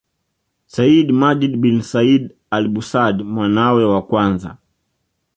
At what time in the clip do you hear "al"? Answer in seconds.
2.51-2.67